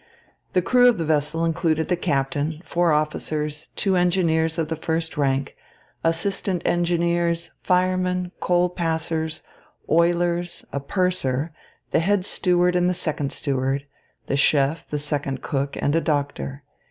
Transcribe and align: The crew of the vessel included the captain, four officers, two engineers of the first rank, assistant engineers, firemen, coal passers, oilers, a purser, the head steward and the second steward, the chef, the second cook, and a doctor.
The 0.53 0.63
crew 0.63 0.89
of 0.89 0.97
the 0.97 1.05
vessel 1.05 1.45
included 1.45 1.87
the 1.87 1.95
captain, 1.95 2.63
four 2.65 2.91
officers, 2.91 3.67
two 3.75 3.95
engineers 3.95 4.57
of 4.57 4.67
the 4.67 4.75
first 4.75 5.15
rank, 5.15 5.55
assistant 6.03 6.63
engineers, 6.65 7.51
firemen, 7.61 8.31
coal 8.39 8.67
passers, 8.71 9.43
oilers, 9.87 10.65
a 10.73 10.79
purser, 10.79 11.53
the 11.91 11.99
head 11.99 12.25
steward 12.25 12.75
and 12.75 12.89
the 12.89 12.95
second 12.95 13.31
steward, 13.31 13.85
the 14.25 14.37
chef, 14.37 14.87
the 14.87 14.97
second 14.97 15.43
cook, 15.43 15.77
and 15.79 15.95
a 15.95 16.01
doctor. 16.01 16.63